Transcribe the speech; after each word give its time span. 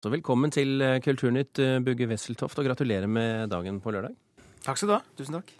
Så 0.00 0.08
velkommen 0.08 0.48
til 0.48 0.80
eh, 0.80 0.96
Kulturnytt, 1.04 1.58
eh, 1.60 1.74
Bugge 1.84 2.06
Wesseltoft, 2.08 2.56
og 2.56 2.64
gratulerer 2.70 3.04
med 3.10 3.50
dagen 3.52 3.82
på 3.84 3.92
lørdag. 3.92 4.14
Takk 4.64 4.78
skal 4.80 4.88
du 4.88 4.94
ha. 4.94 5.00
Tusen 5.18 5.34
takk. 5.36 5.50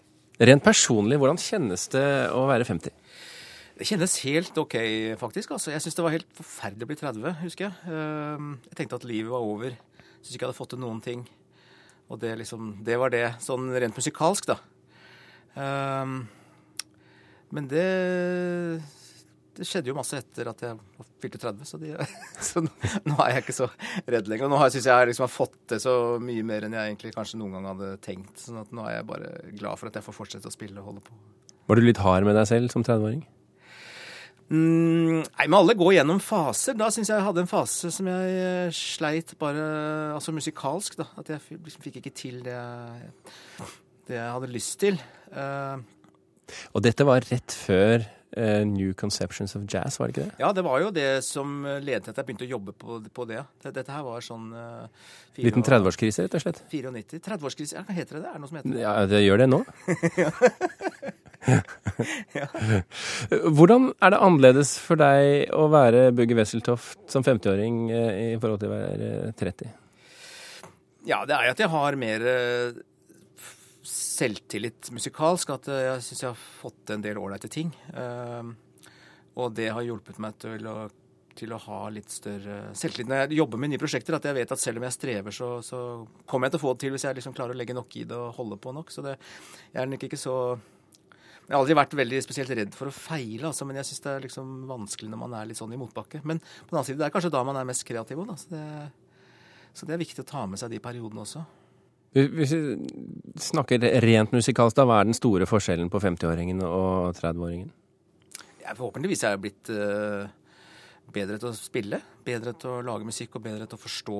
Rent 0.41 0.63
personlig, 0.65 1.19
hvordan 1.21 1.37
kjennes 1.37 1.83
det 1.93 2.01
å 2.33 2.47
være 2.49 2.65
50? 2.65 2.95
Det 3.77 3.85
kjennes 3.85 4.15
helt 4.25 4.57
OK, 4.57 4.73
faktisk. 5.21 5.53
altså. 5.53 5.69
Jeg 5.75 5.83
syns 5.85 5.97
det 5.99 6.05
var 6.07 6.15
helt 6.15 6.33
forferdelig 6.39 6.87
å 6.87 6.89
bli 6.89 6.97
30, 6.97 7.35
husker 7.43 7.67
jeg. 7.67 7.93
Ehm, 7.93 8.49
Jeg 8.71 8.79
tenkte 8.79 8.97
at 8.97 9.05
livet 9.09 9.29
var 9.29 9.45
over. 9.45 9.77
Syns 10.23 10.33
ikke 10.33 10.41
jeg 10.41 10.49
hadde 10.49 10.57
fått 10.57 10.73
til 10.73 10.81
noen 10.81 11.01
ting. 11.05 11.21
Og 12.09 12.19
det 12.19 12.33
liksom 12.41 12.83
Det 12.83 12.97
var 12.97 13.13
det, 13.13 13.35
sånn 13.45 13.69
rent 13.77 13.95
musikalsk, 13.97 14.49
da. 14.49 14.57
Ehm, 15.55 16.27
Men 17.51 17.67
det 17.67 18.81
Det 19.61 19.67
skjedde 19.69 19.91
jo 19.91 19.93
masse 19.93 20.17
etter 20.17 20.47
at 20.49 20.61
jeg 20.65 21.03
fylte 21.21 21.37
30, 21.43 21.67
så, 21.69 21.77
de, 21.77 21.91
så 22.49 22.63
nå, 22.65 22.71
nå 23.05 23.17
er 23.21 23.35
jeg 23.35 23.43
ikke 23.43 23.53
så 23.59 23.67
redd 24.09 24.31
lenger. 24.31 24.49
Nå 24.49 24.61
syns 24.63 24.87
jeg 24.87 24.89
jeg 24.89 25.09
liksom 25.11 25.27
har 25.27 25.33
fått 25.33 25.59
til 25.69 25.81
så 25.83 25.93
mye 26.23 26.45
mer 26.47 26.65
enn 26.65 26.73
jeg 26.73 26.89
egentlig 26.89 27.11
kanskje 27.13 27.37
noen 27.37 27.59
gang 27.59 27.67
hadde 27.75 27.91
tenkt. 28.01 28.41
sånn 28.41 28.57
at 28.63 28.73
nå 28.73 28.87
er 28.89 28.95
jeg 28.97 29.05
bare 29.11 29.29
glad 29.53 29.77
for 29.77 29.91
at 29.91 29.99
jeg 29.99 30.07
får 30.07 30.17
fortsette 30.17 30.49
å 30.49 30.55
spille 30.55 30.81
og 30.81 30.89
holde 30.89 31.03
på. 31.05 31.19
Var 31.69 31.77
du 31.77 31.85
litt 31.85 32.01
hard 32.01 32.25
med 32.25 32.35
deg 32.39 32.49
selv 32.49 32.73
som 32.73 32.81
30-åring? 32.87 33.21
Mm, 34.51 35.21
nei, 35.23 35.45
men 35.45 35.55
alle 35.61 35.77
går 35.79 35.93
gjennom 35.95 36.17
faser. 36.25 36.75
Da 36.75 36.89
syns 36.91 37.07
jeg 37.11 37.15
jeg 37.15 37.27
hadde 37.27 37.43
en 37.45 37.51
fase 37.51 37.91
som 37.95 38.09
jeg 38.09 38.31
eh, 38.41 38.73
sleit 38.75 39.31
bare 39.39 39.67
Altså 40.17 40.33
musikalsk, 40.35 40.97
da. 40.99 41.05
At 41.21 41.29
jeg 41.31 41.61
liksom 41.61 41.85
fikk 41.85 42.01
ikke 42.01 42.15
til 42.17 42.41
det 42.43 42.57
jeg, 42.57 43.13
det 44.09 44.17
jeg 44.17 44.33
hadde 44.35 44.49
lyst 44.51 44.79
til. 44.81 44.97
Uh, 45.31 45.79
Og 46.73 46.83
dette 46.83 47.05
var 47.07 47.23
rett 47.29 47.55
før 47.55 48.03
eh, 48.37 48.61
New 48.67 48.93
Conceptions 48.97 49.55
of 49.55 49.65
Jazz, 49.67 49.99
var 49.99 50.09
det 50.09 50.15
ikke 50.15 50.29
det? 50.29 50.43
ja, 50.43 50.51
det 50.55 50.65
var 50.67 50.83
jo 50.83 50.91
det 50.95 51.09
som 51.27 51.65
ledet 51.65 52.05
til 52.05 52.13
at 52.13 52.21
jeg 52.21 52.29
begynte 52.29 52.47
å 52.47 52.53
jobbe 52.55 52.75
på, 52.77 53.01
på 53.13 53.27
det. 53.29 53.43
det. 53.63 53.73
Dette 53.79 53.95
her 53.95 54.05
var 54.07 54.23
sånn 54.25 54.51
uh, 54.53 54.85
Liten 55.41 55.63
30-årskrise, 55.63 56.27
rett 56.27 56.37
og 56.37 56.43
slett. 56.43 56.61
94. 56.71 57.21
30-årskrise, 57.27 57.79
ja, 57.79 57.85
heter 57.95 58.19
det? 58.19 58.25
det? 58.25 58.29
Er 58.29 58.35
det 58.35 58.43
noe 58.43 58.51
som 58.51 58.61
heter 58.61 58.75
det? 58.75 58.83
Ja, 58.83 58.93
det 59.09 59.25
gjør 59.25 59.43
det 59.43 59.51
nå. 59.51 59.63
Hvordan 63.55 63.87
er 63.97 64.13
det 64.13 64.19
annerledes 64.21 64.75
for 64.81 64.95
deg 65.01 65.49
å 65.57 65.65
være 65.73 66.11
Bugge 66.15 66.35
Wesseltoft 66.37 66.99
som 67.11 67.23
50-åring 67.25 67.75
eh, 67.89 68.35
i 68.35 68.37
forhold 68.41 68.59
til 68.61 68.69
å 68.69 68.75
være 68.75 69.07
eh, 69.31 69.35
30? 69.39 69.71
Ja, 71.09 71.19
det 71.25 71.33
er 71.33 71.43
jo 71.47 71.53
at 71.55 71.61
jeg 71.63 71.73
har 71.73 71.91
mer 71.99 72.19
eh, 72.29 72.77
selvtillit 73.91 74.91
musikalsk. 74.95 75.53
At 75.55 75.69
eh, 75.71 75.85
jeg 75.89 76.07
syns 76.07 76.23
jeg 76.25 76.31
har 76.31 76.41
fått 76.61 76.95
en 76.95 77.03
del 77.03 77.19
ålreite 77.21 77.51
ting. 77.51 77.73
Eh, 77.93 78.51
og 79.41 79.53
det 79.55 79.69
har 79.71 79.85
hjulpet 79.85 80.19
meg 80.23 80.35
til 80.41 80.67
å, 80.67 80.75
til 81.37 81.55
å 81.55 81.61
ha 81.67 81.83
litt 81.93 82.11
større 82.11 82.73
selvtillit 82.77 83.09
når 83.11 83.23
jeg 83.23 83.39
jobber 83.39 83.61
med 83.61 83.73
nye 83.73 83.81
prosjekter. 83.81 84.17
At 84.17 84.27
jeg 84.27 84.37
vet 84.39 84.51
at 84.55 84.63
selv 84.63 84.81
om 84.81 84.87
jeg 84.87 84.97
strever, 84.97 85.35
så, 85.35 85.53
så 85.65 85.79
kommer 86.25 86.47
jeg 86.47 86.57
til 86.57 86.61
å 86.61 86.65
få 86.65 86.75
det 86.75 86.85
til 86.85 86.95
hvis 86.95 87.07
jeg 87.07 87.19
liksom 87.19 87.37
klarer 87.37 87.55
å 87.55 87.61
legge 87.61 87.77
nok 87.77 87.97
i 87.99 88.05
det 88.07 88.19
og 88.19 88.35
holde 88.39 88.59
på 88.61 88.75
nok. 88.75 88.93
Så 88.93 89.05
det, 89.05 89.17
jeg 89.71 89.83
er 89.83 89.91
nok 89.91 90.07
ikke 90.09 90.19
så 90.19 90.37
jeg 91.51 91.57
har 91.57 91.65
aldri 91.65 91.75
vært 91.75 91.95
veldig 91.99 92.19
spesielt 92.23 92.51
redd 92.55 92.75
for 92.77 92.87
å 92.87 92.93
feile, 92.95 93.49
altså, 93.49 93.65
men 93.67 93.75
jeg 93.75 93.89
syns 93.89 94.03
det 94.05 94.11
er 94.11 94.21
liksom 94.23 94.51
vanskelig 94.69 95.09
når 95.11 95.19
man 95.19 95.33
er 95.35 95.49
litt 95.49 95.59
sånn 95.59 95.73
i 95.75 95.79
motbakke. 95.79 96.21
Men 96.23 96.39
på 96.39 96.69
den 96.69 96.77
annen 96.77 96.87
side, 96.87 96.99
det 97.01 97.09
er 97.09 97.11
kanskje 97.11 97.33
da 97.33 97.41
man 97.43 97.57
er 97.59 97.67
mest 97.67 97.83
kreativ 97.83 98.21
òg, 98.21 98.29
da. 98.29 98.37
Så 98.39 98.53
det, 98.53 98.61
så 99.75 99.89
det 99.89 99.97
er 99.97 99.99
viktig 99.99 100.23
å 100.23 100.29
ta 100.29 100.45
med 100.47 100.61
seg 100.61 100.71
de 100.71 100.79
periodene 100.83 101.25
også. 101.25 101.43
Hvis 102.11 102.51
vi 102.51 103.39
snakker 103.39 103.79
rent 104.03 104.33
musikalsk, 104.35 104.75
da, 104.75 104.83
hva 104.89 104.97
er 104.99 105.07
den 105.07 105.15
store 105.15 105.45
forskjellen 105.47 105.87
på 105.93 106.01
50-åringen 106.03 106.59
og 106.67 107.13
30-åringen? 107.15 107.69
Jeg, 108.61 108.75
forhåpentligvis 108.77 109.23
er 109.23 109.35
jeg 109.37 109.41
blitt 109.45 109.71
eh, 109.71 110.25
bedre 111.15 111.39
til 111.39 111.49
å 111.51 111.55
spille, 111.55 112.01
bedre 112.27 112.53
til 112.59 112.73
å 112.75 112.81
lage 112.85 113.07
musikk 113.07 113.37
og 113.39 113.45
bedre 113.47 113.67
til 113.67 113.79
å 113.79 113.83
forstå 113.85 114.17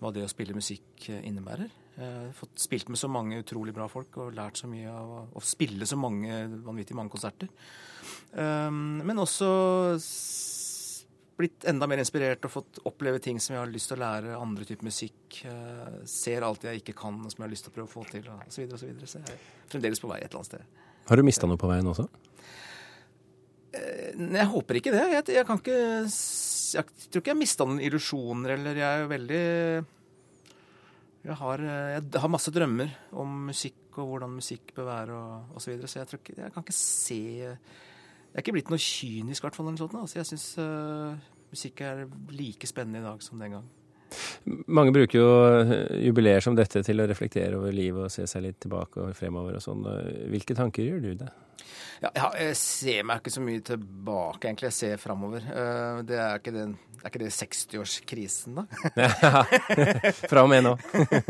hva 0.00 0.10
det 0.12 0.24
å 0.24 0.30
spille 0.32 0.56
musikk 0.56 1.10
eh, 1.12 1.20
innebærer. 1.28 1.68
Jeg 1.96 2.08
har 2.16 2.32
fått 2.36 2.60
spilt 2.60 2.90
med 2.92 3.00
så 3.00 3.08
mange 3.08 3.38
utrolig 3.40 3.72
bra 3.76 3.86
folk 3.88 4.16
og 4.20 4.34
lært 4.36 4.58
så 4.60 4.68
mye 4.68 4.88
av 4.92 5.12
å- 5.36 5.44
spille 5.44 5.86
så 5.88 5.96
mange 5.96 6.42
vanvittig 6.64 6.96
mange 6.96 7.12
konserter. 7.12 7.48
Um, 8.36 8.98
men 9.08 9.16
også 9.22 9.48
blitt 11.36 11.66
enda 11.68 11.86
mer 11.90 12.00
inspirert 12.00 12.44
og 12.48 12.52
fått 12.52 12.80
oppleve 12.88 13.20
ting 13.22 13.40
som 13.42 13.54
jeg 13.54 13.62
har 13.62 13.72
lyst 13.72 13.90
til 13.90 13.98
å 13.98 14.02
lære, 14.02 14.36
andre 14.40 14.64
typer 14.68 14.88
musikk. 14.88 15.42
eh, 15.44 15.98
ser 16.08 16.46
alt 16.46 16.64
jeg 16.64 16.80
ikke 16.80 16.96
kan 16.96 17.18
og 17.20 17.32
som 17.32 17.42
jeg 17.42 17.46
har 17.46 17.52
lyst 17.52 17.66
til 17.68 17.74
å 17.74 17.76
prøve 17.76 17.90
å 17.90 17.92
få 17.92 18.04
til, 18.10 18.28
og 18.28 18.46
så 18.48 18.62
videre 18.62 18.74
og 18.74 18.80
så 18.80 18.86
videre. 18.86 19.06
Så 19.06 19.20
jeg 19.20 19.34
er 19.34 19.70
fremdeles 19.72 20.00
på 20.00 20.08
vei 20.08 20.20
et 20.20 20.30
eller 20.30 20.40
annet 20.40 20.52
sted. 20.52 20.64
Har 21.06 21.16
du 21.16 21.22
mista 21.22 21.46
noe 21.46 21.60
på 21.60 21.68
veien 21.70 21.86
også? 21.86 22.08
Nei, 24.16 24.38
Jeg 24.40 24.48
håper 24.54 24.80
ikke 24.80 24.94
det. 24.94 25.04
Jeg, 25.12 25.28
jeg 25.36 25.46
kan 25.46 25.60
ikke 25.60 25.80
Jeg 26.06 26.84
tror 27.10 27.22
ikke 27.22 27.34
jeg 27.34 27.42
mista 27.42 27.66
noen 27.68 27.84
illusjoner, 27.84 28.56
eller 28.56 28.80
jeg 28.80 29.02
er 29.02 29.12
veldig 29.12 29.44
jeg 31.26 31.34
har, 31.40 31.58
eh, 31.58 31.96
jeg 31.96 32.20
har 32.22 32.30
masse 32.30 32.52
drømmer 32.54 32.92
om 33.18 33.48
musikk 33.48 33.98
og 33.98 34.12
hvordan 34.12 34.36
musikk 34.36 34.70
bør 34.76 34.86
være 34.86 35.16
og 35.16 35.56
osv. 35.56 35.64
Så, 35.64 35.70
videre, 35.72 35.90
så 35.90 35.98
jeg, 35.98 36.08
tror 36.10 36.20
ikke, 36.22 36.36
jeg 36.38 36.52
kan 36.54 36.66
ikke 36.66 36.76
se 36.76 37.20
Jeg 38.36 38.42
er 38.42 38.44
ikke 38.44 38.56
blitt 38.58 38.70
noe 38.70 38.82
kynisk, 38.82 39.40
i 39.40 39.46
hvert 39.46 39.56
fall. 39.56 39.72
altså, 39.72 40.18
jeg 40.20 40.28
syns 40.28 40.46
musikk 41.48 41.80
er 41.80 42.04
like 42.36 42.68
spennende 42.68 43.00
i 43.00 43.06
dag 43.06 43.22
som 43.24 43.40
den 43.40 43.56
gang. 43.56 43.66
Mange 44.70 44.92
bruker 44.94 45.18
jo 45.18 45.30
eh, 45.64 46.04
jubileer 46.06 46.44
som 46.44 46.54
dette 46.54 46.82
til 46.86 47.02
å 47.02 47.08
reflektere 47.08 47.58
over 47.58 47.74
livet 47.74 48.06
og 48.06 48.12
se 48.12 48.26
seg 48.30 48.44
litt 48.44 48.60
tilbake 48.62 49.02
og 49.02 49.16
fremover 49.18 49.58
og 49.58 49.64
sånn. 49.64 49.82
Hvilke 50.30 50.54
tanker 50.58 50.86
gjør 50.86 51.02
du 51.02 51.10
deg? 51.24 51.42
Ja, 52.04 52.10
jeg, 52.36 52.52
ser 52.60 53.06
meg 53.08 53.22
ikke 53.22 53.32
så 53.32 53.42
mye 53.42 53.62
tilbake, 53.64 54.46
egentlig. 54.46 54.70
Jeg 54.70 54.78
ser 54.78 55.00
framover. 55.02 55.48
Eh, 55.48 56.02
Det 56.06 56.20
er 56.20 56.42
ikke 56.42 56.54
den 56.54 56.76
er 57.06 57.12
ikke 57.12 57.22
det 57.22 57.32
60-årskrisen, 57.36 58.56
da? 58.56 58.64
Fra 60.30 60.42
og 60.42 60.50
med 60.50 60.64
nå. 60.66 60.72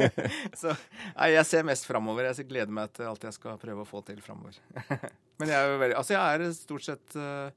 Så, 0.61 0.73
nei, 1.17 1.33
jeg 1.35 1.49
ser 1.49 1.67
mest 1.69 1.89
framover. 1.89 2.31
Jeg 2.31 2.49
gleder 2.49 2.73
meg 2.73 2.95
til 2.97 3.09
alt 3.11 3.27
jeg 3.29 3.37
skal 3.37 3.59
prøve 3.61 3.85
å 3.85 3.89
få 3.89 4.01
til 4.07 4.23
framover. 4.25 4.57
Men 5.41 5.53
jeg 5.53 5.57
er 5.57 5.73
jo 5.73 5.81
veldig 5.83 5.97
Altså, 6.01 6.15
jeg 6.17 6.37
er 6.37 6.55
stort 6.57 6.87
sett 6.87 7.17
uh, 7.21 7.51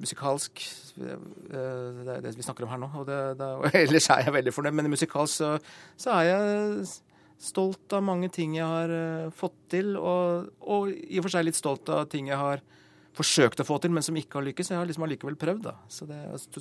musikalsk 0.00 0.62
uh, 1.00 1.16
Det 1.52 2.14
er 2.14 2.22
det 2.24 2.36
vi 2.36 2.46
snakker 2.46 2.66
om 2.66 2.72
her 2.72 2.80
nå. 2.82 2.92
Og 3.02 3.08
det, 3.08 3.18
det, 3.40 3.50
og 3.60 3.76
ellers 3.84 4.08
er 4.14 4.24
jeg 4.26 4.36
veldig 4.38 4.54
fornøyd. 4.54 4.78
Men 4.78 4.92
musikalsk 4.92 5.42
så, 5.42 5.52
så 6.00 6.16
er 6.20 6.30
jeg 6.30 6.86
stolt 7.46 7.92
av 7.92 8.04
mange 8.04 8.30
ting 8.32 8.56
jeg 8.56 8.64
har 8.64 8.92
uh, 8.92 9.34
fått 9.36 9.58
til, 9.76 9.92
og, 10.00 10.48
og 10.64 10.88
i 10.88 11.20
og 11.20 11.26
for 11.26 11.36
seg 11.36 11.48
litt 11.48 11.58
stolt 11.58 11.92
av 11.92 12.06
ting 12.12 12.32
jeg 12.32 12.40
har 12.40 12.64
forsøkt 13.16 13.62
å 13.62 13.64
få 13.64 13.78
til, 13.80 13.92
men 13.96 14.04
som 14.04 14.16
ikke 14.18 14.38
har 14.38 14.44
lykkes. 14.50 14.70
Jeg 14.72 14.80
har 14.80 14.88
liksom 14.88 15.06
allikevel 15.06 15.38
prøvd, 15.40 15.62
da. 15.64 15.74
Så 15.88 16.08
det, 16.08 16.18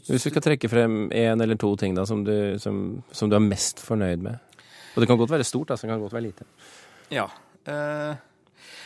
Hvis 0.07 0.23
du 0.23 0.29
skal 0.31 0.43
trekke 0.43 0.69
frem 0.71 1.09
én 1.11 1.43
eller 1.43 1.59
to 1.59 1.73
ting 1.79 1.97
da, 1.97 2.05
som 2.07 2.23
du, 2.27 2.55
som, 2.63 3.01
som 3.11 3.31
du 3.31 3.35
er 3.35 3.43
mest 3.43 3.83
fornøyd 3.83 4.23
med? 4.23 4.61
Og 4.95 5.03
det 5.03 5.09
kan 5.09 5.19
godt 5.19 5.33
være 5.33 5.47
stort, 5.47 5.71
da, 5.71 5.75
så 5.75 5.87
det 5.87 5.91
kan 5.91 6.05
godt 6.05 6.15
være 6.15 6.27
lite. 6.29 6.47
Ja. 7.11 7.27
eh, 7.67 8.15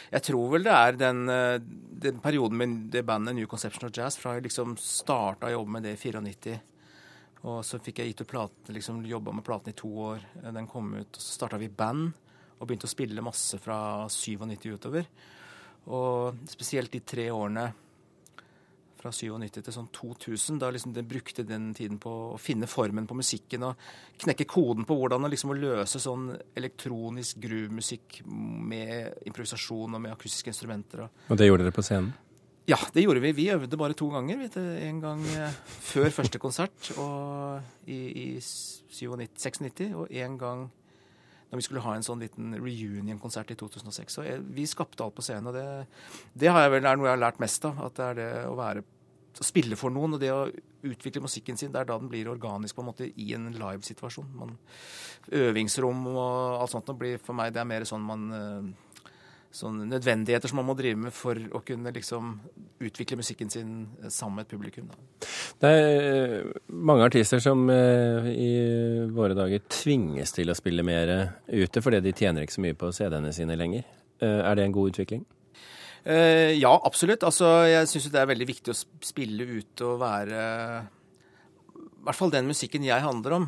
jeg 0.09 0.25
tror 0.30 0.53
vel 0.56 0.66
det 0.66 0.75
er 0.75 0.97
den, 1.00 1.22
eh, 1.30 1.59
den 2.06 2.19
perioden 2.24 2.57
med 2.57 2.78
det 2.94 3.06
bandet 3.07 3.35
New 3.35 3.47
Conception 3.47 3.88
of 3.88 3.96
Jazz, 3.96 4.18
fra 4.18 4.35
jeg 4.38 4.47
liksom 4.47 4.78
starta 4.81 5.50
å 5.50 5.56
jobbe 5.57 5.75
med 5.78 5.88
det 5.88 5.96
i 5.96 6.02
94. 6.02 6.59
Og 7.47 7.62
så 7.63 7.79
fikk 7.79 8.02
jeg 8.02 8.12
gitt 8.12 8.24
ut 8.25 8.31
platen, 8.34 8.74
liksom 8.75 9.03
jobba 9.08 9.31
med 9.31 9.46
platen 9.47 9.72
i 9.72 9.78
to 9.78 9.90
år. 10.12 10.24
Den 10.44 10.68
kom 10.68 10.94
ut, 10.97 11.08
og 11.08 11.22
så 11.22 11.38
starta 11.38 11.59
vi 11.62 11.69
band 11.72 12.12
og 12.59 12.68
begynte 12.68 12.90
å 12.90 12.91
spille 12.91 13.24
masse 13.24 13.59
fra 13.63 14.08
97 14.12 14.74
utover. 14.74 15.06
Og 15.88 16.41
spesielt 16.52 16.91
de 16.91 17.00
tre 17.00 17.29
årene 17.31 17.69
fra 18.99 19.11
97 19.15 19.61
til 19.63 19.73
sånn 19.75 19.89
2000, 19.95 20.59
da 20.59 20.69
liksom 20.75 20.93
det 20.95 21.05
brukte 21.07 21.45
den 21.47 21.69
tiden 21.77 21.97
på 22.03 22.11
å 22.33 22.39
finne 22.39 22.67
formen 22.67 23.07
på 23.07 23.15
musikken 23.17 23.63
og 23.69 23.79
knekke 24.19 24.47
koden 24.49 24.85
på 24.87 24.97
hvordan 24.99 25.27
liksom 25.31 25.53
å 25.53 25.59
løse 25.59 26.01
sånn 26.03 26.33
elektronisk 26.59 27.39
groove-musikk 27.43 28.21
med 28.27 29.23
improvisasjon 29.29 29.95
og 29.95 30.03
med 30.03 30.11
akustiske 30.15 30.51
instrumenter. 30.51 31.05
Og 31.07 31.31
Og 31.31 31.39
det 31.39 31.47
gjorde 31.47 31.63
dere 31.69 31.75
på 31.79 31.85
scenen? 31.85 32.11
ja, 32.69 32.77
det 32.93 33.01
gjorde 33.01 33.21
vi. 33.23 33.31
Vi 33.33 33.47
øvde 33.49 33.77
bare 33.81 33.95
to 33.97 34.11
ganger. 34.13 34.37
Vet 34.37 34.53
du. 34.53 34.61
En 34.61 34.99
gang 35.01 35.23
eh, 35.25 35.55
før 35.81 36.11
første 36.13 36.37
konsert 36.37 36.91
og 37.01 37.63
i, 37.89 37.97
i 37.97 38.27
97, 38.37 39.16
96, 39.34 39.87
og 39.97 40.11
en 40.13 40.35
gang 40.37 40.67
når 41.49 41.59
vi 41.59 41.66
skulle 41.66 41.84
ha 41.84 41.96
en 41.97 42.05
sånn 42.05 42.22
liten 42.22 42.53
reunion-konsert 42.59 43.51
i 43.53 43.57
2006. 43.57 44.16
Så 44.19 44.25
jeg, 44.28 44.46
vi 44.53 44.67
skapte 44.69 45.05
alt 45.05 45.17
på 45.17 45.25
scenen, 45.25 45.49
og 45.49 45.57
det, 45.57 45.66
det 46.37 46.53
vel, 46.53 46.79
er 46.84 46.99
noe 46.99 47.09
jeg 47.09 47.16
har 47.16 47.23
lært 47.23 47.41
mest 47.41 47.66
av. 47.66 47.81
At 47.87 47.97
det 47.97 48.05
er 48.05 48.19
det 48.19 48.31
å 48.46 48.57
være 48.59 48.85
å 49.40 49.46
spille 49.46 49.78
for 49.79 49.93
noen, 49.93 50.17
og 50.17 50.22
det 50.22 50.29
å 50.34 50.43
utvikle 50.85 51.23
musikken 51.23 51.57
sin, 51.59 51.72
det 51.73 51.81
er 51.81 51.90
da 51.90 51.97
den 51.99 52.11
blir 52.11 52.29
organisk 52.31 52.78
på 52.78 52.84
en 52.84 52.90
måte 52.91 53.09
i 53.09 53.31
en 53.35 53.49
live-situasjon. 53.55 54.53
Øvingsrom 55.40 56.05
og 56.11 56.61
alt 56.61 56.73
sånt 56.73 56.91
blir 56.99 57.19
for 57.23 57.37
meg 57.37 57.53
det 57.55 57.63
er 57.63 57.69
mer 57.69 57.85
sånn 57.87 58.05
man 58.05 58.29
eh, 58.35 58.69
sånne 59.49 59.87
nødvendigheter 59.90 60.49
som 60.49 60.59
man 60.61 60.67
må 60.67 60.75
drive 60.78 60.99
med 61.07 61.13
for 61.16 61.37
å 61.57 61.61
kunne 61.66 61.91
liksom 61.93 62.35
utvikle 62.85 63.17
musikken 63.19 63.49
sin 63.49 63.72
eh, 63.97 64.11
sammen 64.13 64.40
med 64.40 64.46
et 64.46 64.53
publikum. 64.53 64.90
Da. 64.91 65.29
Det 65.63 65.72
er 65.73 65.87
eh, 66.09 66.59
mange 66.69 67.07
artister 67.09 67.41
som 67.43 67.66
eh, 67.73 68.29
i 68.29 68.51
våre 69.13 69.37
dager 69.37 69.63
tvinges 69.66 70.35
til 70.35 70.53
å 70.53 70.57
spille 70.57 70.85
mer 70.85 71.13
ute 71.47 71.81
fordi 71.81 72.01
de 72.05 72.13
tjener 72.13 72.46
ikke 72.46 72.59
så 72.59 72.66
mye 72.67 72.78
på 72.78 72.91
CD-ene 72.96 73.34
sine 73.35 73.57
lenger. 73.59 73.87
Er 74.19 74.57
det 74.59 74.66
en 74.66 74.73
god 74.75 74.90
utvikling? 74.91 75.22
Ja, 76.03 76.73
absolutt. 76.84 77.23
Altså, 77.23 77.47
jeg 77.69 77.87
syns 77.87 78.09
det 78.11 78.19
er 78.19 78.28
veldig 78.28 78.47
viktig 78.49 78.73
å 78.73 78.75
spille 78.75 79.45
ute 79.47 79.85
og 79.87 80.02
være 80.02 80.41
I 80.84 82.02
hvert 82.03 82.17
fall 82.17 82.34
den 82.34 82.49
musikken 82.49 82.84
jeg 82.84 82.99
handler 83.03 83.37
om, 83.37 83.45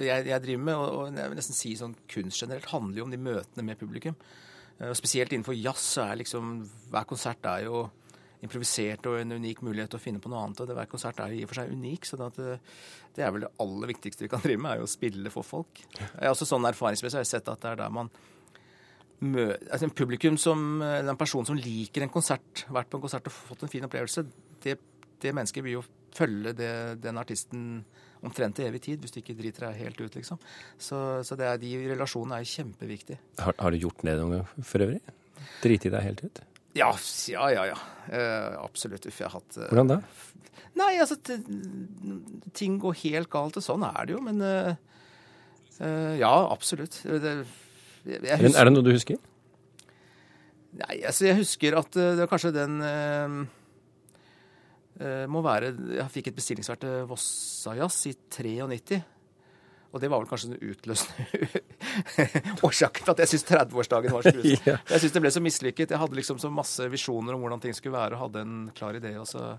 jeg, 0.00 0.24
jeg 0.30 0.40
driver 0.46 0.64
med, 0.64 0.78
og, 0.78 0.96
og, 0.96 1.18
jeg 1.20 1.32
vil 1.32 1.38
nesten 1.40 1.58
si 1.58 1.74
sånn 1.76 1.92
kunst 2.08 2.40
generelt, 2.40 2.70
handler 2.72 3.02
jo 3.02 3.06
om 3.06 3.12
de 3.12 3.20
møtene 3.20 3.66
med 3.68 3.80
publikum. 3.80 4.16
Og 4.82 4.96
spesielt 4.98 5.32
innenfor 5.32 5.54
jazz 5.54 5.84
så 5.94 6.08
er 6.08 6.18
liksom 6.22 6.56
hver 6.90 7.06
konsert 7.08 7.46
er 7.46 7.68
jo 7.68 7.84
improvisert 8.44 9.06
og 9.08 9.18
en 9.20 9.36
unik 9.38 9.62
mulighet 9.64 9.94
til 9.94 10.00
å 10.00 10.02
finne 10.02 10.20
på 10.20 10.30
noe 10.30 10.42
annet. 10.44 10.60
og 10.60 10.68
det, 10.68 10.76
Hver 10.76 10.90
konsert 10.90 11.20
er 11.22 11.32
jo 11.32 11.40
i 11.40 11.44
og 11.46 11.50
for 11.50 11.60
seg 11.60 11.72
unik. 11.72 12.08
så 12.08 12.18
det, 12.20 12.30
det, 13.16 13.24
er 13.24 13.32
vel 13.32 13.46
det 13.46 13.52
aller 13.64 13.92
viktigste 13.94 14.26
vi 14.26 14.30
kan 14.32 14.42
drive 14.44 14.60
med, 14.60 14.72
er 14.72 14.82
jo 14.82 14.88
å 14.88 14.94
spille 14.94 15.32
for 15.32 15.46
folk. 15.46 15.84
Jeg 15.96 16.20
har 16.20 16.34
også 16.34 16.48
sånn 16.50 16.68
Erfaringsmessig 16.68 17.20
har 17.20 17.26
jeg 17.26 17.32
sett 17.32 17.52
at 17.52 17.62
det 17.62 17.72
er 17.72 17.82
der 17.84 17.94
man 17.94 18.12
møter 19.24 19.70
altså 19.70 19.86
En 19.86 19.94
publikum 19.96 20.36
som, 20.36 20.82
eller 20.82 21.14
en 21.14 21.20
person 21.20 21.46
som 21.48 21.56
liker 21.56 22.04
en 22.04 22.12
konsert, 22.12 22.66
vært 22.68 22.90
på 22.92 22.98
en 22.98 23.04
konsert 23.06 23.30
og 23.30 23.32
fått 23.32 23.62
en 23.64 23.72
fin 23.72 23.86
opplevelse, 23.86 24.26
det, 24.64 24.74
det 25.22 25.32
mennesket 25.32 25.64
vil 25.64 25.78
jo 25.78 25.84
følge 26.14 26.52
det, 26.58 26.72
den 27.02 27.18
artisten 27.18 27.62
omtrent 28.24 28.56
til 28.58 28.68
evig 28.68 28.80
tid, 28.86 29.02
hvis 29.02 29.14
du 29.14 29.20
ikke 29.20 29.36
driter 29.38 29.68
deg 29.68 29.82
helt 29.84 30.00
ut, 30.00 30.16
liksom. 30.18 30.40
Så, 30.80 30.98
så 31.26 31.36
er, 31.38 31.58
de 31.60 31.72
relasjonene 31.92 32.40
er 32.40 32.48
kjempeviktige. 32.48 33.20
Har, 33.40 33.56
har, 33.58 33.74
du 33.74 33.84
gjort 33.84 34.04
det 34.06 34.16
noen 34.20 34.38
gang 34.38 34.66
for 34.66 34.84
øvrig? 34.84 35.00
Driti 35.62 35.92
deg 35.92 36.06
helt 36.06 36.24
ut? 36.24 36.42
Ja, 36.74 36.90
ja, 37.30 37.48
ja. 37.54 37.66
ja. 37.70 37.80
Uh, 38.08 38.64
absolutt. 38.64 39.06
Uff, 39.06 39.20
jeg 39.20 39.28
har 39.28 39.36
hatt 39.38 39.58
uh, 39.60 39.68
Hvordan 39.68 39.92
da? 39.92 40.00
Nei, 40.74 40.96
altså 40.98 41.14
Ting 42.56 42.80
går 42.82 42.96
helt 43.04 43.30
galt, 43.30 43.60
og 43.60 43.64
sånn 43.64 43.84
er 43.86 44.08
det 44.08 44.16
jo. 44.16 44.22
Men 44.24 44.42
uh, 44.42 44.74
ja, 46.18 46.32
absolutt. 46.50 47.00
Det, 47.04 47.36
jeg, 48.04 48.24
jeg 48.26 48.40
husker, 48.40 48.58
er 48.60 48.68
det 48.68 48.74
noe 48.74 48.86
du 48.86 48.92
husker? 48.94 49.20
Nei, 50.74 50.96
altså 51.06 51.28
jeg 51.28 51.38
husker 51.38 51.76
at 51.78 51.94
det 51.94 52.24
var 52.24 52.30
kanskje 52.32 52.50
den 52.56 52.80
må 55.28 55.40
være 55.42 55.72
Jeg 55.96 56.10
fikk 56.14 56.28
et 56.30 56.36
bestillingsverk 56.36 56.78
til 56.84 57.08
Vossajazz 57.10 57.96
i 58.06 58.12
93. 58.30 59.00
Og 59.94 60.02
det 60.02 60.10
var 60.10 60.18
vel 60.18 60.26
kanskje 60.26 60.50
den 60.50 60.72
utløsende 60.72 61.24
årsaken 62.66 63.06
til 63.06 63.12
at 63.12 63.20
jeg 63.22 63.30
syns 63.30 63.44
30-årsdagen 63.46 64.14
var 64.14 64.26
så 64.26 64.32
grusom. 64.34 64.80
Jeg 64.90 65.02
syns 65.04 65.14
det 65.14 65.22
ble 65.22 65.30
så 65.30 65.42
mislykket. 65.44 65.94
Jeg 65.94 66.00
hadde 66.02 66.18
liksom 66.18 66.40
så 66.42 66.50
masse 66.50 66.88
visjoner 66.90 67.36
om 67.36 67.44
hvordan 67.44 67.62
ting 67.62 67.76
skulle 67.78 67.94
være, 67.94 68.18
og 68.18 68.24
hadde 68.24 68.42
en 68.42 68.56
klar 68.74 68.98
idé. 68.98 69.14
og 69.20 69.28
så... 69.30 69.54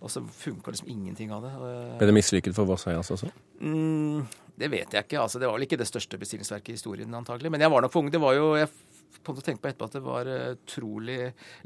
Og 0.00 0.08
så 0.08 0.22
funka 0.24 0.72
liksom 0.72 0.88
ingenting 0.88 1.28
av 1.28 1.42
det. 1.44 1.50
Ble 2.00 2.06
det 2.08 2.14
mislykket 2.16 2.54
for 2.56 2.64
Vossajazz 2.70 3.10
også? 3.12 3.26
Mm, 3.60 4.22
det 4.56 4.70
vet 4.72 4.94
jeg 4.96 5.04
ikke. 5.04 5.18
altså 5.20 5.42
Det 5.42 5.44
var 5.44 5.58
vel 5.58 5.66
ikke 5.66 5.76
det 5.76 5.88
største 5.90 6.16
bestillingsverket 6.16 6.70
i 6.72 6.78
historien, 6.78 7.18
antagelig. 7.18 7.50
Men 7.52 7.60
jeg 7.60 7.74
var 7.74 7.84
nok 7.84 7.92
for 7.92 8.00
ung. 8.00 8.08
Det 8.14 8.22
var 8.22 8.38
jo, 8.38 8.54
Jeg 8.56 8.70
kom 9.24 9.36
til 9.36 9.42
å 9.42 9.46
tenke 9.46 9.62
på 9.64 9.70
etterpå 9.70 9.88
at 9.88 9.96
det 9.96 10.02
var 10.04 10.28
eh, 10.30 10.52
utrolig 10.54 11.18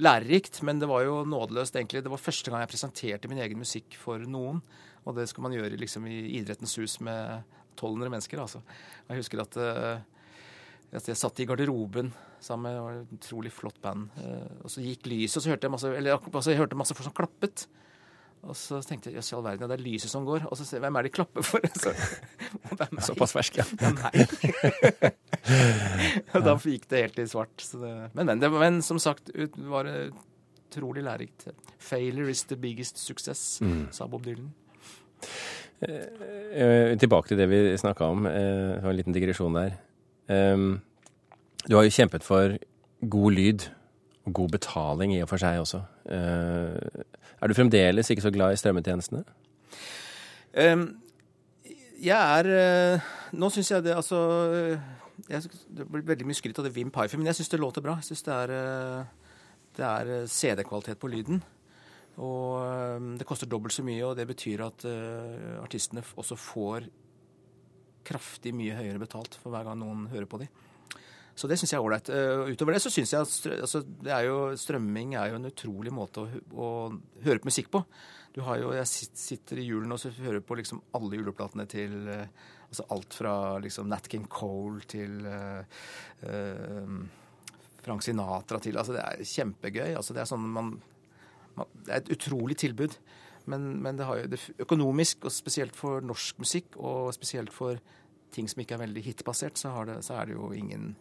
lærerikt, 0.03 0.63
men 0.67 0.81
det 0.83 0.89
var 0.91 1.05
jo 1.07 1.21
nådeløst, 1.29 1.77
egentlig. 1.79 2.05
Det 2.05 2.13
var 2.13 2.23
første 2.23 2.53
gang 2.53 2.65
jeg 2.65 2.73
presenterte 2.73 3.31
min 3.31 3.43
egen 3.45 3.61
musikk 3.61 3.99
for 4.01 4.23
noen. 4.29 4.63
Og 5.05 5.19
det 5.19 5.29
skulle 5.29 5.49
man 5.49 5.57
gjøre 5.57 5.79
liksom 5.81 6.07
i 6.09 6.19
Idrettens 6.39 6.77
hus 6.81 6.97
med 7.05 7.45
1200 7.77 8.13
mennesker. 8.17 8.41
altså. 8.41 8.63
Jeg 9.09 9.21
husker 9.21 9.43
at, 9.43 9.59
uh, 9.61 9.99
at 10.97 11.09
jeg 11.11 11.21
satt 11.21 11.43
i 11.43 11.47
garderoben 11.49 12.13
sammen 12.45 12.73
med 12.73 13.03
et 13.03 13.17
utrolig 13.19 13.53
flott 13.53 13.81
band. 13.85 14.09
Uh, 14.17 14.65
og 14.65 14.73
så 14.73 14.85
gikk 14.85 15.11
lyset, 15.13 15.37
og 15.39 15.45
så 15.45 15.53
hørte 15.53 15.69
jeg 15.69 15.75
masse, 15.77 15.93
eller, 15.93 16.17
altså, 16.17 16.55
jeg 16.55 16.63
hørte 16.63 16.79
masse 16.81 16.97
folk 16.97 17.11
som 17.11 17.17
klappet. 17.17 17.67
Og 18.45 18.57
så 18.59 18.81
tenkte 18.85 19.09
jeg 19.11 19.19
jøss 19.19 19.33
i 19.33 19.37
all 19.39 19.45
verden, 19.47 19.71
det 19.71 19.79
er 19.79 19.85
lyset 19.85 20.13
som 20.13 20.27
går. 20.27 20.45
Og 20.51 20.59
så 20.59 20.67
ser 20.67 20.79
jeg 20.79 20.85
hvem 20.85 20.99
er 20.99 21.07
det 21.07 21.13
de 21.13 21.17
klapper 21.17 21.47
for? 21.47 21.65
Så, 21.83 21.93
Såpass 23.09 23.33
fersk, 23.33 23.61
ja. 23.61 23.65
Nei. 23.81 24.27
og 26.35 26.45
da 26.45 26.55
gikk 26.61 26.87
det 26.91 27.03
helt 27.07 27.21
i 27.23 27.27
svart. 27.31 27.65
Det, 27.73 27.93
men, 28.13 28.29
men, 28.29 28.43
det, 28.43 28.51
men, 28.53 28.81
som 28.85 29.01
sagt, 29.03 29.33
det 29.33 29.49
var 29.71 29.89
utrolig 29.89 31.05
lærerikt. 31.07 31.49
'Failure 31.79 32.31
is 32.31 32.45
the 32.51 32.57
biggest 32.57 33.01
success', 33.01 33.63
mm. 33.65 33.89
sa 33.93 34.07
Bob 34.07 34.25
Dylan. 34.25 34.53
Eh, 35.85 36.97
tilbake 37.01 37.29
til 37.29 37.41
det 37.41 37.49
vi 37.49 37.63
snakka 37.81 38.11
om. 38.13 38.27
Eh, 38.27 38.85
en 38.85 38.97
liten 38.97 39.17
digresjon 39.17 39.57
der. 39.57 39.79
Du 41.65 41.77
har 41.77 41.85
jo 41.85 41.97
kjempet 41.97 42.25
for 42.25 42.57
god 43.01 43.33
lyd 43.33 43.69
og 44.25 44.33
god 44.33 44.55
betaling 44.57 45.15
i 45.15 45.23
og 45.25 45.29
for 45.31 45.41
seg 45.41 45.61
også. 45.61 45.83
Eh, 46.17 47.05
er 47.41 47.51
du 47.51 47.57
fremdeles 47.57 48.11
ikke 48.11 48.25
så 48.25 48.33
glad 48.35 48.55
i 48.55 48.61
strømmetjenestene? 48.61 49.25
Jeg 52.05 52.15
er 52.15 53.01
Nå 53.35 53.49
syns 53.51 53.73
jeg 53.73 53.83
det 53.83 53.97
altså 53.97 54.19
jeg, 55.27 55.49
Det 55.67 55.87
blir 55.91 56.05
veldig 56.07 56.29
mye 56.29 56.39
skryt 56.39 56.61
av 56.61 56.69
det 56.69 56.75
Wim 56.77 56.93
Pifer, 56.95 57.19
men 57.19 57.27
jeg 57.27 57.41
syns 57.41 57.51
det 57.51 57.59
låter 57.59 57.83
bra. 57.83 57.97
Jeg 57.99 58.13
syns 58.13 58.23
det 58.29 58.35
er, 58.35 59.07
det 59.75 59.89
er 59.89 60.13
CD-kvalitet 60.31 61.01
på 61.03 61.11
lyden. 61.11 61.43
Og 62.23 63.19
det 63.19 63.27
koster 63.27 63.51
dobbelt 63.51 63.75
så 63.75 63.83
mye, 63.83 64.05
og 64.07 64.15
det 64.15 64.29
betyr 64.31 64.63
at 64.63 64.87
artistene 65.65 66.05
også 66.15 66.39
får 66.39 66.87
kraftig 68.07 68.55
mye 68.55 68.77
høyere 68.79 69.03
betalt 69.03 69.39
for 69.41 69.55
hver 69.55 69.67
gang 69.67 69.81
noen 69.81 70.07
hører 70.13 70.29
på 70.31 70.45
dem. 70.45 70.63
Så 71.35 71.51
det 71.51 71.59
syns 71.59 71.73
jeg 71.75 71.81
er 71.81 71.87
ålreit. 71.87 72.11
Uh, 72.11 72.51
utover 72.53 72.77
det 72.77 72.83
så 72.85 72.93
syns 72.95 73.15
jeg 73.15 73.27
at 73.27 73.63
altså, 73.65 73.83
er 74.07 74.27
jo, 74.29 74.37
strømming 74.59 75.17
er 75.19 75.33
jo 75.33 75.39
en 75.41 75.51
utrolig 75.51 75.93
måte 75.95 76.23
å, 76.23 76.43
å, 76.55 76.69
høre 77.27 77.43
på 77.43 77.51
musikk 77.51 77.73
på. 77.75 77.83
Du 78.35 78.43
har 78.47 78.61
jo, 78.63 78.73
Jeg 78.75 79.11
sitter 79.19 79.61
i 79.63 79.67
julen 79.67 79.95
og 79.95 80.01
så 80.03 80.13
hører 80.15 80.43
på 80.47 80.59
liksom 80.59 80.83
alle 80.99 81.21
juleplatene 81.21 81.67
til 81.71 81.99
uh, 82.07 82.25
altså 82.69 82.89
alt 82.95 83.19
fra 83.19 83.35
liksom 83.63 83.91
Nat 83.91 84.09
King 84.11 84.25
Cole 84.31 84.83
til 84.91 85.21
Frank 87.85 88.03
Sinatra 88.03 88.59
til 88.59 88.81
altså 88.81 88.97
Det 88.97 89.05
er 89.05 89.29
kjempegøy. 89.31 89.93
altså 89.95 90.17
Det 90.17 90.25
er 90.25 90.31
sånn 90.33 90.49
man 90.57 90.73
det 91.55 91.93
er 91.93 92.01
et 92.01 92.13
utrolig 92.17 92.57
tilbud. 92.59 92.97
Men, 93.51 93.67
men 93.83 93.99
det 93.99 94.07
jo 94.09 94.31
det 94.33 94.41
økonomisk, 94.65 95.27
og 95.29 95.33
spesielt 95.33 95.77
for 95.77 96.05
norsk 96.05 96.39
musikk, 96.41 96.77
og 96.77 97.13
spesielt 97.15 97.53
for 97.53 97.81
ting 98.35 98.49
som 98.51 98.63
ikke 98.63 98.79
er 98.79 98.87
veldig 98.87 99.03
hitbasert, 99.05 99.61
så, 99.61 99.75
så 100.01 100.17
er 100.19 100.31
det 100.31 100.39
jo 100.39 100.51
ingen, 100.57 100.95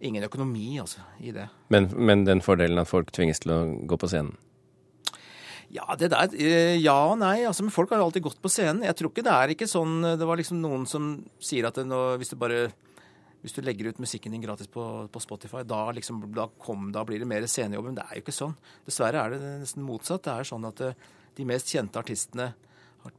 ingen 0.00 0.26
økonomi 0.26 0.78
altså, 0.82 1.04
i 1.20 1.32
det. 1.34 1.48
Men, 1.74 1.90
men, 1.94 2.26
den 2.28 2.42
fordelen 2.44 2.80
at 2.82 2.90
folk 2.90 3.10
tvinges 3.14 3.42
til 3.44 3.54
å 3.54 3.62
gå 3.88 3.98
på 3.98 4.10
scenen? 4.10 4.36
Ja, 5.68 5.84
det 6.00 6.10
der, 6.14 6.32
eh, 6.32 6.78
ja 6.80 6.96
og 7.10 7.18
nei. 7.20 7.42
Altså, 7.44 7.66
men 7.66 7.74
folk 7.74 7.90
har 7.92 8.00
jo 8.00 8.08
alltid 8.08 8.24
gått 8.24 8.42
på 8.42 8.52
scenen. 8.52 8.86
Jeg 8.86 8.96
tror 8.96 9.12
ikke 9.12 9.26
det 9.26 9.34
er 9.34 9.52
ikke 9.52 9.68
sånn 9.68 10.00
Det 10.16 10.28
var 10.28 10.40
liksom 10.40 10.62
noen 10.62 10.86
som 10.88 11.10
sier 11.44 11.68
at 11.68 11.76
det 11.76 11.84
nå, 11.88 11.98
hvis 12.20 12.32
du 12.32 12.38
bare 12.40 12.68
hvis 13.38 13.54
du 13.54 13.60
legger 13.62 13.92
ut 13.92 14.00
musikken 14.02 14.34
din 14.34 14.42
gratis 14.42 14.66
på, 14.66 14.82
på 15.12 15.20
Spotify, 15.22 15.62
da, 15.62 15.84
liksom, 15.94 16.24
da, 16.34 16.48
kom, 16.58 16.88
da, 16.94 17.04
blir 17.06 17.22
det 17.22 17.28
mer 17.30 17.46
scenejobb. 17.46 17.86
Men 17.86 17.98
det 18.00 18.06
er 18.08 18.18
jo 18.18 18.24
ikke 18.24 18.34
sånn. 18.34 18.56
Dessverre 18.86 19.22
er 19.22 19.34
det 19.34 19.52
nesten 19.62 19.86
motsatt. 19.86 20.24
Det 20.26 20.34
er 20.34 20.48
sånn 20.48 20.66
at 20.66 20.82
eh, 20.82 21.04
de 21.38 21.46
mest 21.46 21.70
kjente 21.70 22.00
artistene 22.02 22.50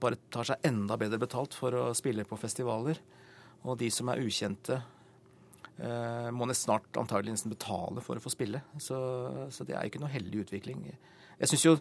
bare 0.04 0.20
tar 0.30 0.46
seg 0.46 0.68
enda 0.68 0.98
bedre 1.00 1.22
betalt 1.22 1.56
for 1.56 1.74
å 1.74 1.86
spille 1.98 2.28
på 2.28 2.38
festivaler. 2.38 3.00
Og 3.64 3.80
de 3.80 3.88
som 3.92 4.12
er 4.12 4.22
ukjente, 4.24 4.82
må 5.80 6.48
nesten 6.50 6.68
snart 6.68 6.98
antagelig 7.00 7.38
nesten 7.38 7.54
betale 7.54 8.02
for 8.04 8.20
å 8.20 8.24
få 8.24 8.32
spille. 8.34 8.60
Så, 8.84 8.98
så 9.54 9.64
det 9.64 9.78
er 9.78 9.88
ikke 9.88 10.02
noe 10.02 10.12
heldig 10.12 10.42
utvikling. 10.44 10.82
Jeg 11.40 11.52
synes 11.54 11.66
jo 11.66 11.76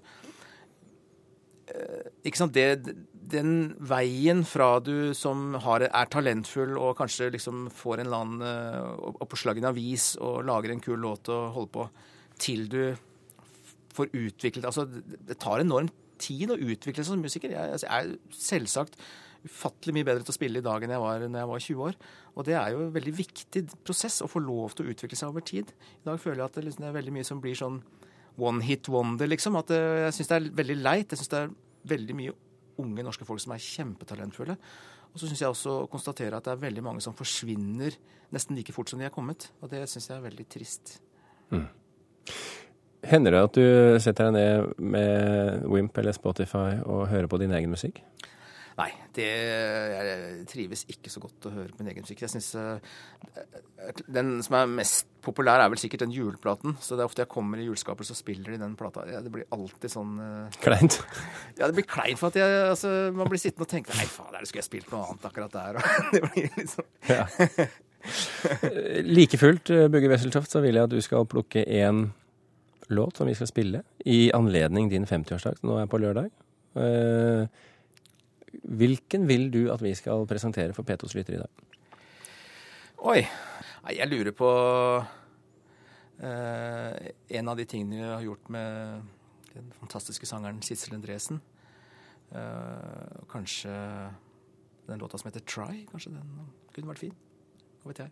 Eh, 1.69 2.09
ikke 2.29 2.41
sant, 2.41 2.57
det, 2.57 2.95
Den 3.13 3.75
veien 3.77 4.41
fra 4.49 4.79
du 4.81 5.13
som 5.17 5.53
har, 5.65 5.85
er 5.85 6.11
talentfull 6.13 6.79
og 6.81 6.97
kanskje 7.01 7.33
liksom 7.35 7.67
får 7.75 8.01
en 8.01 8.07
eller 8.07 8.23
annen 8.25 8.45
uh, 8.47 9.11
oppslag 9.21 9.59
i 9.59 9.63
en 9.63 9.69
avis 9.69 10.15
og 10.17 10.47
lager 10.49 10.73
en 10.73 10.81
kul 10.81 10.97
låt 11.03 11.29
og 11.35 11.51
holder 11.59 11.75
på, 11.75 11.87
til 12.41 12.65
du 12.73 12.83
får 13.93 14.15
utviklet 14.15 14.69
Altså, 14.69 14.87
det 14.89 15.37
tar 15.43 15.61
enormt 15.61 15.93
tid 16.19 16.51
å 16.51 16.57
utvikle 16.57 17.05
seg 17.05 17.13
som 17.13 17.23
musiker. 17.23 17.53
Jeg, 17.53 17.75
altså, 17.77 17.91
jeg 17.91 18.07
er 18.07 18.39
selvsagt 18.49 18.97
ufattelig 19.47 19.95
mye 19.97 20.07
bedre 20.09 20.25
til 20.27 20.35
å 20.35 20.37
spille 20.37 20.61
i 20.61 20.65
dag 20.65 20.83
enn 20.83 20.93
jeg 20.95 21.03
var 21.03 21.23
da 21.23 21.43
jeg 21.43 21.51
var 21.51 21.63
20 21.65 21.87
år. 21.87 21.97
Og 22.35 22.47
det 22.49 22.57
er 22.59 22.75
jo 22.75 22.83
en 22.85 22.93
veldig 22.95 23.15
viktig 23.19 23.63
prosess 23.87 24.21
å 24.25 24.31
få 24.31 24.43
lov 24.43 24.77
til 24.77 24.87
å 24.87 24.93
utvikle 24.95 25.19
seg 25.19 25.33
over 25.33 25.45
tid. 25.47 25.73
I 26.03 26.11
dag 26.11 26.21
føler 26.23 26.43
jeg 26.43 26.51
at 26.51 26.59
det, 26.59 26.67
liksom, 26.69 26.87
er 26.89 26.99
veldig 26.99 27.15
mye 27.17 27.29
som 27.29 27.41
blir 27.43 27.59
sånn 27.59 27.81
one 28.39 28.63
hit 28.63 28.91
wonder, 28.93 29.31
liksom. 29.31 29.59
At 29.59 29.73
eh, 29.75 30.05
jeg 30.07 30.19
syns 30.19 30.31
det 30.31 30.37
er 30.39 30.53
veldig 30.61 30.79
leit. 30.81 31.09
Jeg 31.11 31.23
syns 31.23 31.33
det 31.33 31.41
er 31.41 31.57
veldig 31.95 32.19
mye 32.19 32.37
unge 32.79 33.07
norske 33.07 33.27
folk 33.27 33.43
som 33.43 33.55
er 33.55 33.65
kjempetalentfulle. 33.65 34.55
Og 35.09 35.19
så 35.19 35.27
syns 35.27 35.43
jeg 35.43 35.51
også 35.51 35.75
å 35.83 35.91
konstatere 35.91 36.39
at 36.39 36.47
det 36.47 36.55
er 36.55 36.63
veldig 36.69 36.85
mange 36.85 37.03
som 37.03 37.17
forsvinner 37.17 37.97
nesten 38.35 38.59
like 38.59 38.75
fort 38.77 38.91
som 38.91 39.01
de 39.01 39.09
er 39.09 39.15
kommet. 39.15 39.49
Og 39.63 39.73
det 39.73 39.87
syns 39.91 40.11
jeg 40.11 40.19
er 40.19 40.27
veldig 40.29 40.47
trist. 40.53 40.99
Mm. 41.51 41.67
Hender 43.09 43.35
det 43.35 43.43
at 43.47 43.57
du 43.57 43.67
setter 44.03 44.29
deg 44.29 44.37
ned 44.37 44.81
med 44.95 45.67
Wimp 45.71 45.99
eller 45.99 46.15
Spotify 46.17 46.81
og 46.83 47.09
hører 47.11 47.31
på 47.31 47.39
din 47.41 47.55
egen 47.55 47.73
musikk? 47.73 48.03
Nei, 48.79 48.93
det, 49.17 49.27
jeg 49.27 50.43
trives 50.47 50.85
ikke 50.93 51.11
så 51.11 51.19
godt 51.23 51.49
å 51.49 51.51
høre 51.51 51.73
på 51.75 51.83
min 51.83 51.91
egen 51.91 52.05
musikk. 52.05 52.21
Jeg 52.23 52.31
synes, 52.31 52.53
uh, 52.55 52.79
Den 54.07 54.37
som 54.47 54.55
er 54.55 54.69
mest 54.71 55.09
populær, 55.25 55.59
er 55.65 55.73
vel 55.73 55.81
sikkert 55.83 56.05
den 56.05 56.15
juleplaten. 56.15 56.77
Så 56.79 56.95
det 56.95 57.03
er 57.03 57.11
ofte 57.11 57.25
jeg 57.25 57.31
kommer 57.33 57.59
i 57.59 57.67
juleskapet, 57.67 58.07
så 58.07 58.15
spiller 58.15 58.55
de 58.55 58.61
den 58.63 58.77
plata. 58.79 59.03
Ja, 59.11 59.19
det 59.25 59.33
blir 59.35 59.49
alltid 59.55 59.91
sånn 59.91 60.15
uh, 60.23 60.61
Kleint? 60.63 61.01
Ja, 61.59 61.67
det 61.67 61.75
blir 61.75 61.89
kleint 61.91 62.21
for 62.21 62.31
at 62.31 62.39
jeg, 62.39 62.61
altså, 62.69 62.93
man 63.19 63.31
blir 63.31 63.43
sittende 63.43 63.67
og 63.67 63.73
tenke 63.73 63.97
Nei, 63.99 64.07
faen, 64.07 64.31
der 64.37 64.47
skulle 64.47 64.63
jeg 64.63 64.71
spilt 64.71 64.95
noe 64.95 65.09
annet 65.09 65.27
akkurat 65.27 65.59
der? 65.59 65.81
det 66.15 66.23
blir 66.29 66.55
liksom 66.55 66.87
ja. 67.11 67.27
Like 69.09 69.41
fullt, 69.41 69.73
eh, 69.75 69.89
Bugge 69.91 70.11
Wesseltoft, 70.13 70.53
så 70.55 70.63
vil 70.63 70.79
jeg 70.79 70.87
at 70.87 70.95
du 70.95 71.01
skal 71.03 71.27
plukke 71.29 71.65
én 71.67 72.07
låt 72.95 73.19
som 73.19 73.27
vi 73.27 73.35
skal 73.35 73.51
spille 73.51 73.83
i 74.07 74.29
anledning 74.33 74.87
din 74.93 75.07
50-årsdag, 75.07 75.59
som 75.59 75.73
nå 75.73 75.81
er 75.83 75.91
på 75.91 75.99
lørdag. 76.01 76.31
Uh, 76.79 77.51
hvilken 78.63 79.29
vil 79.29 79.51
du 79.53 79.73
at 79.73 79.83
vi 79.83 79.95
skal 79.95 80.27
presentere 80.27 80.75
for 80.77 80.87
P2s 80.87 81.15
lyttere 81.17 81.37
i 81.37 81.43
dag? 81.45 81.51
Oi. 83.09 83.23
Jeg 83.89 84.09
lurer 84.11 84.35
på 84.37 84.49
eh, 86.21 87.13
en 87.39 87.49
av 87.49 87.57
de 87.57 87.65
tingene 87.65 87.97
vi 87.97 88.09
har 88.11 88.25
gjort 88.27 88.51
med 88.53 89.03
den 89.55 89.71
fantastiske 89.81 90.27
sangeren 90.29 90.61
Sissel 90.63 90.99
Endresen. 90.99 91.41
Eh, 92.35 93.23
kanskje 93.31 93.73
den 94.89 94.99
låta 94.99 95.19
som 95.19 95.29
heter 95.29 95.41
'Try'. 95.41 95.87
Kanskje 95.91 96.11
den 96.13 96.49
kunne 96.75 96.89
vært 96.89 96.99
fin. 96.99 97.15
Hva 97.83 97.89
vet 97.89 97.99
jeg. 97.99 98.11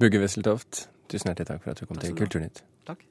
Bugge 0.00 0.20
Wesseltoft, 0.20 0.88
tusen 1.08 1.28
hjertelig 1.28 1.46
takk 1.46 1.62
for 1.62 1.70
at 1.70 1.80
du 1.80 1.86
kom 1.86 1.96
Takk 1.96 2.04
til. 2.04 2.16
Kulturnytt. 2.16 2.64
Takk. 2.86 3.04